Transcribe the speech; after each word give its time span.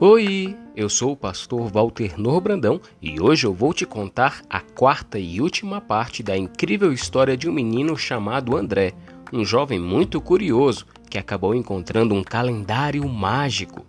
Oi, 0.00 0.56
eu 0.76 0.88
sou 0.88 1.10
o 1.10 1.16
pastor 1.16 1.72
Walter 1.72 2.14
Norbrandão 2.16 2.80
e 3.02 3.20
hoje 3.20 3.44
eu 3.48 3.52
vou 3.52 3.74
te 3.74 3.84
contar 3.84 4.42
a 4.48 4.60
quarta 4.60 5.18
e 5.18 5.40
última 5.40 5.80
parte 5.80 6.22
da 6.22 6.36
incrível 6.36 6.92
história 6.92 7.36
de 7.36 7.50
um 7.50 7.52
menino 7.52 7.96
chamado 7.96 8.56
André, 8.56 8.92
um 9.32 9.44
jovem 9.44 9.80
muito 9.80 10.20
curioso 10.20 10.86
que 11.10 11.18
acabou 11.18 11.52
encontrando 11.52 12.14
um 12.14 12.22
calendário 12.22 13.08
mágico. 13.08 13.84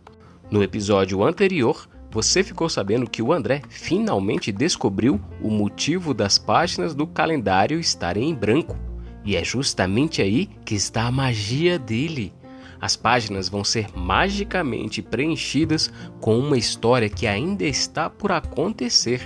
No 0.49 0.63
episódio 0.63 1.23
anterior, 1.23 1.87
você 2.09 2.43
ficou 2.43 2.67
sabendo 2.67 3.07
que 3.07 3.21
o 3.21 3.31
André 3.31 3.61
finalmente 3.69 4.51
descobriu 4.51 5.21
o 5.43 5.51
motivo 5.51 6.11
das 6.11 6.39
páginas 6.39 6.95
do 6.95 7.05
calendário 7.05 7.79
estarem 7.79 8.31
em 8.31 8.33
branco. 8.33 8.88
E 9.29 9.35
é 9.35 9.43
justamente 9.43 10.23
aí 10.23 10.49
que 10.65 10.73
está 10.73 11.03
a 11.03 11.11
magia 11.11 11.77
dele. 11.77 12.33
As 12.81 12.95
páginas 12.95 13.47
vão 13.47 13.63
ser 13.63 13.85
magicamente 13.95 15.03
preenchidas 15.03 15.93
com 16.19 16.39
uma 16.39 16.57
história 16.57 17.07
que 17.07 17.27
ainda 17.27 17.63
está 17.63 18.09
por 18.09 18.31
acontecer. 18.31 19.21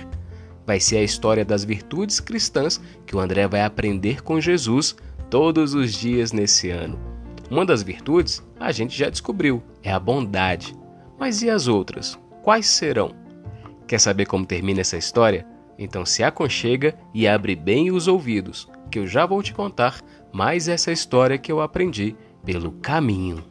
Vai 0.66 0.78
ser 0.78 0.98
a 0.98 1.02
história 1.02 1.42
das 1.42 1.64
virtudes 1.64 2.20
cristãs 2.20 2.78
que 3.06 3.16
o 3.16 3.18
André 3.18 3.48
vai 3.48 3.62
aprender 3.62 4.22
com 4.22 4.38
Jesus 4.38 4.94
todos 5.30 5.72
os 5.72 5.94
dias 5.94 6.32
nesse 6.32 6.68
ano. 6.68 7.00
Uma 7.50 7.64
das 7.64 7.82
virtudes 7.82 8.46
a 8.60 8.70
gente 8.72 8.94
já 8.94 9.08
descobriu, 9.08 9.62
é 9.82 9.90
a 9.90 9.98
bondade. 9.98 10.76
Mas 11.18 11.40
e 11.40 11.48
as 11.48 11.66
outras? 11.66 12.18
Quais 12.42 12.66
serão? 12.66 13.14
Quer 13.88 14.00
saber 14.00 14.26
como 14.26 14.44
termina 14.44 14.82
essa 14.82 14.98
história? 14.98 15.46
Então 15.78 16.04
se 16.04 16.22
aconchega 16.22 16.94
e 17.14 17.26
abre 17.26 17.56
bem 17.56 17.90
os 17.90 18.06
ouvidos, 18.06 18.68
que 18.94 19.00
eu 19.00 19.08
já 19.08 19.26
vou 19.26 19.42
te 19.42 19.52
contar 19.52 20.00
mais 20.32 20.68
essa 20.68 20.92
história 20.92 21.36
que 21.36 21.50
eu 21.50 21.60
aprendi 21.60 22.14
pelo 22.44 22.70
caminho. 22.74 23.42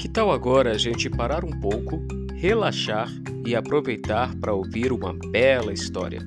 Que 0.00 0.08
tal 0.08 0.32
agora 0.32 0.72
a 0.72 0.76
gente 0.76 1.08
parar 1.08 1.44
um 1.44 1.60
pouco, 1.60 2.02
relaxar 2.34 3.08
e 3.46 3.54
aproveitar 3.54 4.34
para 4.34 4.52
ouvir 4.52 4.92
uma 4.92 5.16
bela 5.30 5.72
história? 5.72 6.18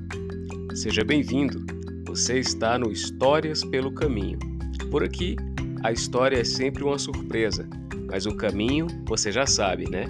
Seja 0.74 1.04
bem-vindo! 1.04 1.66
Você 2.06 2.40
está 2.40 2.80
no 2.80 2.90
Histórias 2.90 3.66
pelo 3.66 3.92
Caminho. 3.92 4.40
Por 4.90 5.04
aqui, 5.04 5.36
a 5.84 5.92
história 5.92 6.40
é 6.40 6.44
sempre 6.44 6.84
uma 6.84 6.98
surpresa, 6.98 7.68
mas 8.10 8.26
o 8.26 8.36
caminho 8.36 8.88
você 9.06 9.32
já 9.32 9.46
sabe, 9.46 9.90
né? 9.90 10.06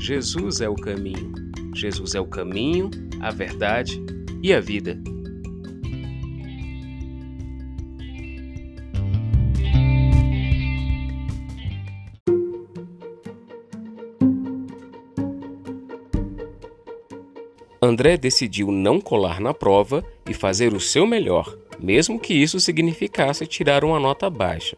Jesus 0.00 0.60
é 0.60 0.68
o 0.68 0.74
caminho. 0.74 1.32
Jesus 1.74 2.14
é 2.14 2.20
o 2.20 2.26
caminho, 2.26 2.90
a 3.20 3.30
verdade 3.30 4.02
e 4.42 4.52
a 4.52 4.60
vida. 4.60 4.98
André 17.84 18.16
decidiu 18.16 18.70
não 18.70 19.00
colar 19.00 19.40
na 19.40 19.52
prova 19.52 20.04
e 20.28 20.32
fazer 20.32 20.72
o 20.72 20.80
seu 20.80 21.04
melhor, 21.04 21.58
mesmo 21.80 22.18
que 22.18 22.32
isso 22.32 22.60
significasse 22.60 23.44
tirar 23.44 23.84
uma 23.84 23.98
nota 23.98 24.30
baixa. 24.30 24.76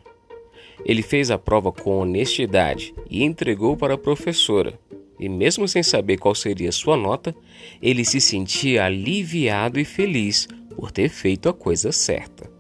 Ele 0.85 1.03
fez 1.03 1.31
a 1.31 1.39
prova 1.39 1.73
com 1.73 1.99
honestidade 1.99 2.95
e 3.09 3.25
entregou 3.25 3.77
para 3.77 3.95
a 3.95 3.99
professora. 3.99 4.79
E 5.19 5.29
mesmo 5.29 5.67
sem 5.67 5.83
saber 5.83 6.19
qual 6.19 6.35
seria 6.35 6.73
sua 6.73 6.97
nota, 6.97 7.35
ele 7.81 8.05
se 8.05 8.21
sentia 8.21 8.85
aliviado 8.85 9.81
e 9.81 9.85
feliz 9.85 10.49
por 10.77 10.91
ter 10.91 11.09
feito 11.09 11.49
a 11.49 11.53
coisa 11.53 11.93
certa. 11.93 12.51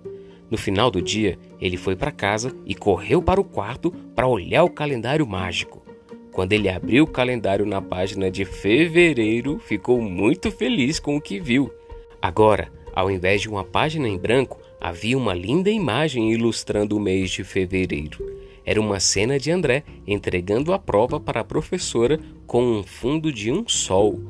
No 0.51 0.57
final 0.57 0.91
do 0.91 1.03
dia, 1.03 1.39
ele 1.61 1.77
foi 1.77 1.97
para 1.97 2.13
casa 2.13 2.55
e 2.65 2.75
correu 2.75 3.21
para 3.21 3.41
o 3.41 3.45
quarto 3.45 3.91
para 4.15 4.29
olhar 4.29 4.63
o 4.63 4.71
calendário 4.71 5.27
mágico. 5.27 5.85
Quando 6.31 6.53
ele 6.53 6.69
abriu 6.69 7.05
o 7.05 7.09
calendário 7.09 7.67
na 7.67 7.81
página 7.81 8.31
de 8.31 8.45
fevereiro, 8.45 9.59
ficou 9.59 10.01
muito 10.01 10.51
feliz 10.51 10.99
com 10.99 11.17
o 11.17 11.21
que 11.21 11.41
viu. 11.41 11.73
Agora, 12.21 12.73
ao 12.95 13.11
invés 13.11 13.41
de 13.41 13.49
uma 13.49 13.65
página 13.65 14.09
em 14.09 14.19
branco, 14.19 14.61
havia 14.85 15.17
uma 15.17 15.33
linda 15.33 15.71
imagem 15.71 16.31
ilustrando 16.31 16.95
o 16.95 17.01
mês 17.01 17.31
de 17.31 17.43
fevereiro. 17.43 18.19
Era 18.67 18.79
uma 18.79 19.01
cena 19.01 19.39
de 19.39 19.51
André 19.51 19.83
entregando 20.07 20.75
a 20.75 20.79
prova 20.79 21.19
para 21.19 21.41
a 21.41 21.45
professora 21.45 22.21
com 22.47 22.63
um 22.63 22.83
fundo 22.83 23.33
de 23.33 23.51
um 23.51 23.67
sol. 23.67 24.21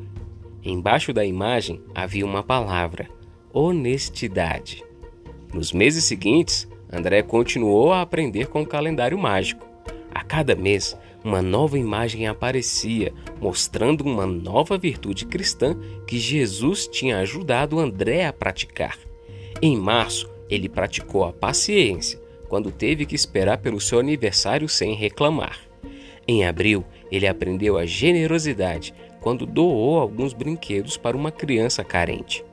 Embaixo 0.62 1.12
da 1.12 1.24
imagem 1.24 1.82
havia 1.92 2.24
uma 2.24 2.40
palavra: 2.40 3.08
honestidade. 3.52 4.84
Nos 5.52 5.72
meses 5.72 6.04
seguintes, 6.04 6.68
André 6.88 7.20
continuou 7.24 7.92
a 7.92 8.00
aprender 8.00 8.46
com 8.46 8.62
o 8.62 8.66
calendário 8.66 9.18
mágico. 9.18 9.66
A 10.14 10.22
cada 10.22 10.54
mês, 10.54 10.96
uma 11.24 11.42
nova 11.42 11.76
imagem 11.76 12.28
aparecia, 12.28 13.12
mostrando 13.40 14.02
uma 14.02 14.24
nova 14.24 14.78
virtude 14.78 15.26
cristã 15.26 15.76
que 16.06 16.16
Jesus 16.16 16.86
tinha 16.86 17.18
ajudado 17.18 17.80
André 17.80 18.24
a 18.24 18.32
praticar. 18.32 18.96
Em 19.60 19.76
março, 19.76 20.33
ele 20.48 20.68
praticou 20.68 21.24
a 21.24 21.32
paciência, 21.32 22.20
quando 22.48 22.70
teve 22.70 23.06
que 23.06 23.14
esperar 23.14 23.58
pelo 23.58 23.80
seu 23.80 23.98
aniversário 23.98 24.68
sem 24.68 24.94
reclamar. 24.94 25.58
Em 26.26 26.44
abril, 26.44 26.84
ele 27.10 27.26
aprendeu 27.26 27.76
a 27.76 27.84
generosidade, 27.84 28.94
quando 29.20 29.46
doou 29.46 29.98
alguns 29.98 30.32
brinquedos 30.32 30.96
para 30.96 31.16
uma 31.16 31.32
criança 31.32 31.82
carente. 31.82 32.44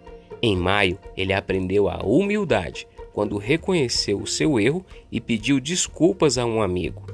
Em 0.41 0.56
maio, 0.56 0.97
ele 1.16 1.34
aprendeu 1.34 1.88
a 1.88 1.97
humildade, 2.03 2.88
quando 3.13 3.38
reconheceu 3.38 4.19
o 4.19 4.28
seu 4.28 4.59
erro 4.59 4.85
e 5.12 5.19
pediu 5.19 5.59
desculpas 5.59 6.38
a 6.38 6.46
um 6.46 6.62
amigo. 6.62 7.06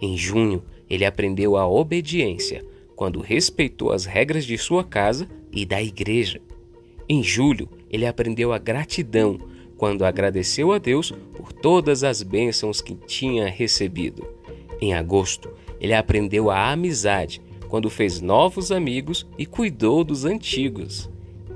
Em 0.00 0.16
junho, 0.16 0.62
ele 0.88 1.04
aprendeu 1.04 1.56
a 1.56 1.66
obediência, 1.68 2.64
quando 2.96 3.20
respeitou 3.20 3.92
as 3.92 4.04
regras 4.04 4.44
de 4.44 4.56
sua 4.56 4.84
casa 4.84 5.28
e 5.52 5.64
da 5.64 5.82
igreja. 5.82 6.40
Em 7.08 7.22
julho, 7.22 7.68
ele 7.90 8.06
aprendeu 8.06 8.52
a 8.52 8.58
gratidão, 8.58 9.38
quando 9.80 10.04
agradeceu 10.04 10.72
a 10.72 10.78
Deus 10.78 11.10
por 11.32 11.54
todas 11.54 12.04
as 12.04 12.22
bênçãos 12.22 12.82
que 12.82 12.94
tinha 12.94 13.48
recebido. 13.48 14.28
Em 14.78 14.92
agosto, 14.92 15.50
ele 15.80 15.94
aprendeu 15.94 16.50
a 16.50 16.70
amizade, 16.70 17.40
quando 17.66 17.88
fez 17.88 18.20
novos 18.20 18.70
amigos 18.70 19.26
e 19.38 19.46
cuidou 19.46 20.04
dos 20.04 20.26
antigos. 20.26 21.08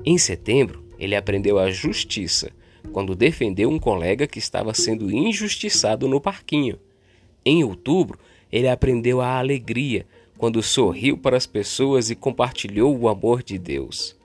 Em 0.03 0.17
setembro, 0.17 0.83
ele 0.97 1.15
aprendeu 1.15 1.59
a 1.59 1.69
justiça, 1.69 2.51
quando 2.91 3.15
defendeu 3.15 3.69
um 3.69 3.77
colega 3.77 4.25
que 4.25 4.39
estava 4.39 4.73
sendo 4.73 5.11
injustiçado 5.11 6.07
no 6.07 6.19
parquinho. 6.19 6.79
Em 7.45 7.63
outubro, 7.63 8.17
ele 8.51 8.67
aprendeu 8.67 9.21
a 9.21 9.37
alegria, 9.37 10.03
quando 10.35 10.63
sorriu 10.63 11.15
para 11.15 11.37
as 11.37 11.45
pessoas 11.45 12.09
e 12.09 12.15
compartilhou 12.15 12.97
o 12.97 13.07
amor 13.07 13.43
de 13.43 13.59
Deus. 13.59 14.17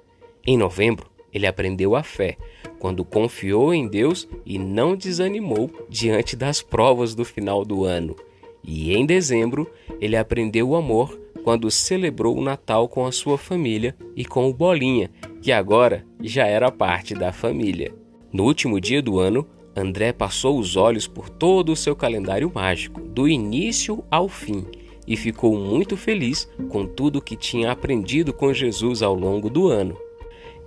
Em 0.47 0.57
novembro, 0.57 1.10
ele 1.33 1.47
aprendeu 1.47 1.95
a 1.95 2.03
fé, 2.03 2.37
quando 2.79 3.05
confiou 3.05 3.75
em 3.75 3.87
Deus 3.87 4.29
e 4.45 4.59
não 4.59 4.97
desanimou 4.97 5.71
diante 5.89 6.35
das 6.35 6.63
provas 6.63 7.15
do 7.15 7.25
final 7.25 7.65
do 7.65 7.85
ano. 7.85 8.17
E 8.65 8.95
em 8.95 9.07
dezembro, 9.07 9.71
ele 10.01 10.17
aprendeu 10.17 10.69
o 10.69 10.77
amor 10.77 11.19
quando 11.43 11.71
celebrou 11.71 12.37
o 12.37 12.43
Natal 12.43 12.89
com 12.89 13.07
a 13.07 13.13
sua 13.13 13.39
família 13.39 13.97
e 14.15 14.25
com 14.25 14.49
o 14.49 14.55
Bolinha, 14.55 15.11
que 15.41 15.53
agora 15.53 16.05
já 16.21 16.47
era 16.47 16.71
parte 16.71 17.15
da 17.15 17.33
família. 17.33 17.95
No 18.33 18.45
último 18.45 18.81
dia 18.81 19.03
do 19.03 19.19
ano, 19.19 19.47
André 19.75 20.13
passou 20.13 20.59
os 20.59 20.77
olhos 20.77 21.07
por 21.07 21.29
todo 21.29 21.73
o 21.73 21.77
seu 21.77 21.97
calendário 21.97 22.51
mágico, 22.53 23.01
do 23.01 23.29
início 23.29 24.05
ao 24.11 24.29
fim, 24.29 24.65
e 25.07 25.17
ficou 25.17 25.57
muito 25.57 25.97
feliz 25.97 26.49
com 26.69 26.87
tudo 26.87 27.23
que 27.23 27.37
tinha 27.37 27.71
aprendido 27.73 28.33
com 28.33 28.53
Jesus 28.53 29.03
ao 29.03 29.15
longo 29.15 29.49
do 29.49 29.69
ano. 29.69 29.97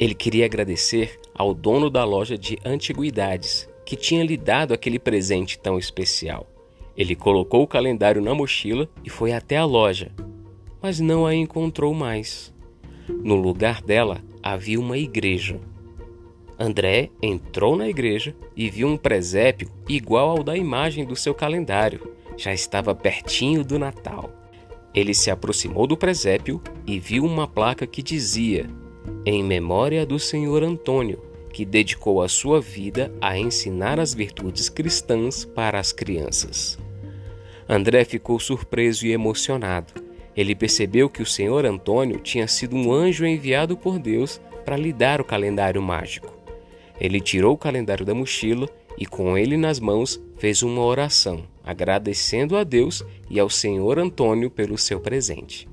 Ele 0.04 0.14
queria 0.14 0.44
agradecer 0.44 1.18
ao 1.34 1.54
dono 1.54 1.90
da 1.90 2.04
loja 2.04 2.38
de 2.38 2.60
antiguidades, 2.66 3.70
que 3.86 3.96
tinha 3.96 4.22
lhe 4.22 4.36
dado 4.36 4.74
aquele 4.74 5.00
presente 5.00 5.58
tão 5.58 5.80
especial. 5.80 6.46
Ele 6.98 7.16
colocou 7.16 7.64
o 7.64 7.68
calendário 7.68 8.22
na 8.22 8.36
mochila 8.36 8.90
e 9.02 9.10
foi 9.10 9.32
até 9.32 9.56
a 9.56 9.64
loja, 9.64 10.12
mas 10.82 11.00
não 11.00 11.26
a 11.26 11.34
encontrou 11.34 11.94
mais. 11.94 12.54
No 13.08 13.36
lugar 13.36 13.82
dela 13.82 14.22
havia 14.44 14.78
uma 14.78 14.98
igreja. 14.98 15.58
André 16.60 17.10
entrou 17.22 17.78
na 17.78 17.88
igreja 17.88 18.36
e 18.58 18.70
viu 18.70 18.90
um 18.90 18.98
presépio 18.98 19.72
igual 19.88 20.32
ao 20.32 20.44
da 20.44 20.58
imagem 20.58 21.06
do 21.06 21.16
seu 21.16 21.34
calendário. 21.34 22.14
Já 22.36 22.54
estava 22.54 22.94
pertinho 22.94 23.64
do 23.64 23.80
Natal. 23.80 24.30
Ele 24.94 25.14
se 25.14 25.32
aproximou 25.32 25.88
do 25.88 25.96
presépio 25.96 26.62
e 26.86 27.00
viu 27.00 27.24
uma 27.24 27.48
placa 27.48 27.88
que 27.88 28.04
dizia: 28.04 28.68
Em 29.26 29.44
memória 29.44 30.06
do 30.06 30.20
Senhor 30.20 30.64
Antônio, 30.64 31.22
que 31.54 31.64
dedicou 31.64 32.22
a 32.22 32.28
sua 32.28 32.60
vida 32.60 33.14
a 33.22 33.38
ensinar 33.38 34.00
as 34.00 34.14
virtudes 34.14 34.70
cristãs 34.70 35.46
para 35.46 35.80
as 35.80 35.94
crianças. 35.94 36.78
André 37.70 38.04
ficou 38.04 38.40
surpreso 38.40 39.06
e 39.06 39.12
emocionado. 39.12 39.94
Ele 40.36 40.56
percebeu 40.56 41.10
que 41.10 41.22
o 41.22 41.26
senhor 41.26 41.66
Antônio 41.66 42.20
tinha 42.20 42.48
sido 42.48 42.76
um 42.76 42.92
anjo 42.92 43.26
enviado 43.26 43.78
por 43.78 44.00
Deus 44.00 44.42
para 44.66 44.76
lhe 44.76 44.92
dar 44.92 45.22
o 45.22 45.26
calendário 45.26 45.82
mágico. 45.82 46.34
Ele 47.00 47.22
tirou 47.22 47.54
o 47.54 47.58
calendário 47.58 48.06
da 48.06 48.16
mochila 48.16 48.68
e, 48.98 49.06
com 49.06 49.38
ele 49.38 49.58
nas 49.58 49.80
mãos, 49.80 50.22
fez 50.38 50.64
uma 50.64 50.82
oração, 50.82 51.44
agradecendo 51.64 52.58
a 52.58 52.64
Deus 52.64 53.06
e 53.30 53.40
ao 53.40 53.50
senhor 53.50 54.00
Antônio 54.00 54.50
pelo 54.50 54.78
seu 54.78 55.00
presente. 55.00 55.68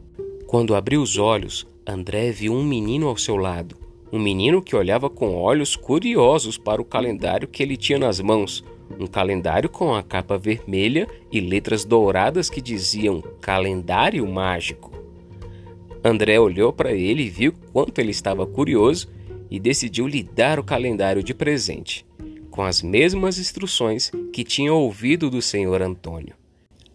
Quando 0.47 0.75
abriu 0.75 1.01
os 1.01 1.17
olhos, 1.17 1.67
André 1.91 2.31
viu 2.31 2.55
um 2.55 2.63
menino 2.63 3.09
ao 3.09 3.17
seu 3.17 3.35
lado, 3.35 3.77
um 4.13 4.19
menino 4.21 4.63
que 4.63 4.77
olhava 4.77 5.11
com 5.11 5.35
olhos 5.35 5.75
curiosos 5.75 6.57
para 6.57 6.81
o 6.81 6.85
calendário 6.85 7.49
que 7.49 7.65
ele 7.65 7.77
tinha 7.77 7.99
nas 7.99 8.21
mãos, 8.21 8.65
um 9.01 9.09
calendário 9.09 9.69
com 9.69 9.93
a 9.93 10.01
capa 10.01 10.39
vermelha 10.39 11.09
e 11.33 11.41
letras 11.41 11.85
douradas 11.85 12.49
que 12.49 12.61
diziam 12.61 13.21
Calendário 13.41 14.25
Mágico. 14.29 14.93
André 16.05 16.39
olhou 16.39 16.73
para 16.73 16.93
ele 16.93 17.25
e 17.25 17.29
viu 17.29 17.53
quanto 17.73 17.99
ele 17.99 18.13
estava 18.13 18.47
curioso 18.47 19.09
e 19.51 19.59
decidiu 19.59 20.07
lhe 20.07 20.23
dar 20.23 20.61
o 20.61 20.65
calendário 20.65 21.25
de 21.25 21.35
presente, 21.35 22.07
com 22.53 22.63
as 22.63 22.83
mesmas 22.83 23.37
instruções 23.37 24.13
que 24.33 24.45
tinha 24.45 24.73
ouvido 24.73 25.29
do 25.29 25.43
senhor 25.43 25.83
Antônio. 25.83 26.35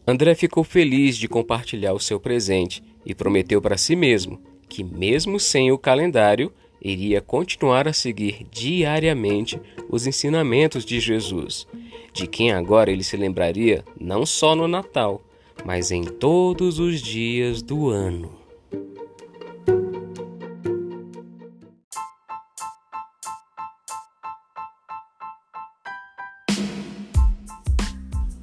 André 0.08 0.36
ficou 0.36 0.64
feliz 0.64 1.18
de 1.18 1.28
compartilhar 1.28 1.92
o 1.92 2.00
seu 2.00 2.18
presente 2.18 2.82
e 3.06 3.14
prometeu 3.14 3.62
para 3.62 3.76
si 3.76 3.94
mesmo 3.94 4.40
que, 4.68 4.84
mesmo 4.84 5.40
sem 5.40 5.72
o 5.72 5.78
calendário, 5.78 6.52
iria 6.82 7.22
continuar 7.22 7.88
a 7.88 7.94
seguir 7.94 8.46
diariamente 8.52 9.60
os 9.90 10.06
ensinamentos 10.06 10.86
de 10.86 11.00
Jesus, 11.00 11.68
de 12.14 12.28
quem 12.28 12.52
agora 12.52 12.92
ele 12.92 13.04
se 13.04 13.18
lembraria 13.18 13.84
não 14.00 14.26
só 14.26 14.56
no 14.56 14.68
Natal, 14.68 15.24
mas 15.66 15.92
em 15.92 16.04
todos 16.04 16.80
os 16.80 17.02
dias 17.02 17.62
do 17.62 17.90
ano. 17.90 18.46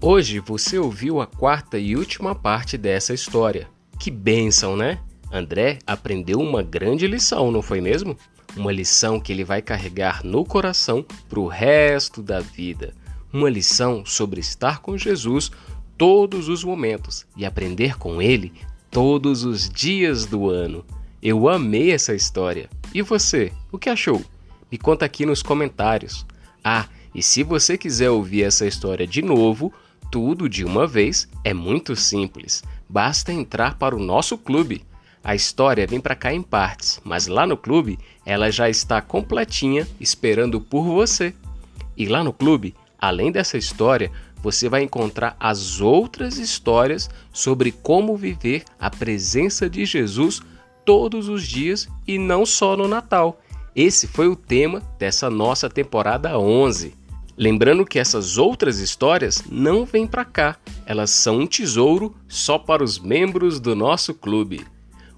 Hoje 0.05 0.41
você 0.41 0.81
ouviu 0.81 1.21
a 1.21 1.29
quarta 1.29 1.79
e 1.79 1.95
última 1.95 2.35
parte 2.35 2.77
dessa 2.77 3.15
história. 3.15 3.69
Que 4.01 4.11
bênção, 4.11 4.77
né? 4.77 4.99
André 5.33 5.79
aprendeu 5.87 6.39
uma 6.39 6.63
grande 6.63 7.07
lição, 7.07 7.51
não 7.51 7.63
foi 7.63 7.81
mesmo? 7.81 8.17
Uma 8.55 8.71
lição 8.71 9.19
que 9.19 9.33
ele 9.33 9.45
vai 9.45 9.63
carregar 9.63 10.23
no 10.23 10.45
coração 10.45 11.03
para 11.27 11.41
o 11.41 11.47
resto 11.47 12.23
da 12.23 12.39
vida. 12.39 12.95
Uma 13.33 13.49
lição 13.49 14.05
sobre 14.05 14.41
estar 14.41 14.81
com 14.81 14.99
Jesus 14.99 15.51
todos 15.97 16.49
os 16.51 16.63
momentos 16.63 17.25
e 17.35 17.47
aprender 17.47 17.97
com 17.97 18.21
ele 18.21 18.53
todos 18.91 19.43
os 19.43 19.71
dias 19.71 20.27
do 20.27 20.51
ano. 20.51 20.85
Eu 21.23 21.49
amei 21.49 21.93
essa 21.93 22.15
história. 22.15 22.69
E 22.93 23.01
você, 23.01 23.51
o 23.71 23.79
que 23.79 23.89
achou? 23.89 24.23
Me 24.71 24.77
conta 24.77 25.07
aqui 25.07 25.25
nos 25.25 25.43
comentários. 25.43 26.27
Ah, 26.63 26.87
e 27.15 27.23
se 27.23 27.43
você 27.43 27.79
quiser 27.79 28.11
ouvir 28.11 28.43
essa 28.43 28.67
história 28.67 29.07
de 29.07 29.23
novo, 29.23 29.73
tudo 30.11 30.47
de 30.47 30.63
uma 30.63 30.87
vez, 30.87 31.27
é 31.43 31.55
muito 31.55 31.97
simples. 31.97 32.63
Basta 32.87 33.33
entrar 33.33 33.79
para 33.79 33.97
o 33.97 34.03
nosso 34.03 34.37
clube. 34.37 34.85
A 35.25 35.35
história 35.35 35.87
vem 35.87 36.01
para 36.01 36.17
cá 36.17 36.33
em 36.33 36.43
partes, 36.43 37.01
mas 37.05 37.29
lá 37.29 37.47
no 37.47 37.57
clube 37.57 37.99
ela 38.27 38.51
já 38.51 38.69
está 38.69 39.01
completinha 39.01 39.87
esperando 40.01 40.61
por 40.61 40.83
você. 40.83 41.33
E 41.97 42.07
lá 42.07 42.25
no 42.25 42.33
clube, 42.33 42.75
além 42.99 43.31
dessa 43.31 43.57
história, 43.57 44.11
você 44.43 44.69
vai 44.69 44.83
encontrar 44.83 45.37
as 45.39 45.81
outras 45.81 46.39
histórias 46.39 47.09
sobre 47.33 47.71
como 47.71 48.17
viver 48.17 48.65
a 48.81 48.91
presença 48.91 49.71
de 49.71 49.85
Jesus 49.85 50.43
todos 50.85 51.29
os 51.29 51.47
dias 51.47 51.89
e 52.07 52.19
não 52.19 52.45
só 52.45 52.77
no 52.77 52.89
Natal. 52.89 53.41
Esse 53.77 54.09
foi 54.09 54.27
o 54.27 54.35
tema 54.35 54.83
dessa 54.99 55.31
nossa 55.31 55.71
temporada 55.71 56.37
11. 56.37 56.95
Lembrando 57.37 57.87
que 57.87 57.99
essas 57.99 58.37
outras 58.37 58.79
histórias 58.79 59.45
não 59.49 59.87
vêm 59.87 60.07
para 60.07 60.25
cá, 60.25 60.57
elas 60.85 61.11
são 61.11 61.39
um 61.39 61.47
tesouro 61.47 62.15
só 62.29 62.59
para 62.59 62.85
os 62.85 62.99
membros 62.99 63.59
do 63.59 63.75
nosso 63.75 64.13
clube. 64.13 64.67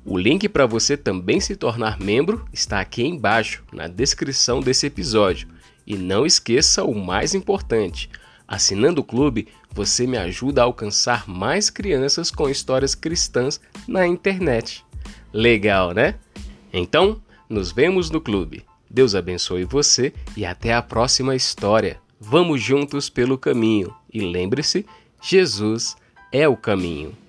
O 0.06 0.18
link 0.18 0.48
para 0.50 0.66
você 0.66 0.98
também 0.98 1.40
se 1.40 1.56
tornar 1.56 1.98
membro 1.98 2.46
está 2.52 2.78
aqui 2.78 3.02
embaixo, 3.02 3.64
na 3.72 3.88
descrição 3.88 4.60
desse 4.60 4.86
episódio. 4.86 5.48
E 5.86 5.96
não 5.96 6.26
esqueça 6.26 6.84
o 6.84 6.94
mais 6.94 7.34
importante: 7.34 8.10
assinando 8.46 9.00
o 9.00 9.04
clube, 9.04 9.48
você 9.70 10.06
me 10.06 10.18
ajuda 10.18 10.60
a 10.60 10.64
alcançar 10.64 11.26
mais 11.26 11.70
crianças 11.70 12.30
com 12.30 12.50
histórias 12.50 12.94
cristãs 12.94 13.58
na 13.88 14.06
internet. 14.06 14.84
Legal, 15.32 15.92
né? 15.92 16.16
Então, 16.70 17.20
nos 17.48 17.72
vemos 17.72 18.10
no 18.10 18.20
clube. 18.20 18.64
Deus 18.90 19.14
abençoe 19.14 19.64
você 19.64 20.12
e 20.36 20.44
até 20.44 20.74
a 20.74 20.82
próxima 20.82 21.34
história. 21.34 21.98
Vamos 22.20 22.62
juntos 22.62 23.08
pelo 23.08 23.38
caminho 23.38 23.94
e 24.12 24.20
lembre-se: 24.20 24.84
Jesus 25.22 25.96
é 26.30 26.46
o 26.46 26.56
caminho. 26.56 27.23